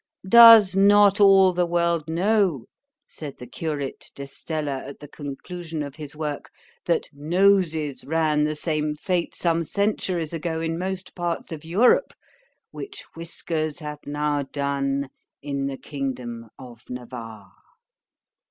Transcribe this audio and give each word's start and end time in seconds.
Does 0.27 0.75
not 0.75 1.19
all 1.21 1.53
the 1.53 1.67
world 1.67 2.09
know, 2.09 2.65
said 3.05 3.37
the 3.37 3.45
curate 3.45 4.09
d'Estella 4.15 4.77
at 4.83 4.99
the 4.99 5.07
conclusion 5.07 5.83
of 5.83 5.97
his 5.97 6.15
work, 6.15 6.49
that 6.87 7.07
Noses 7.13 8.03
ran 8.03 8.43
the 8.43 8.55
same 8.55 8.95
fate 8.95 9.35
some 9.35 9.63
centuries 9.63 10.33
ago 10.33 10.59
in 10.59 10.79
most 10.79 11.13
parts 11.13 11.51
of 11.51 11.63
Europe, 11.65 12.13
which 12.71 13.03
Whiskers 13.15 13.77
have 13.77 13.99
now 14.07 14.41
done 14.41 15.11
in 15.43 15.67
the 15.67 15.77
kingdom 15.77 16.49
of 16.57 16.83
_Navarre? 16.85 17.51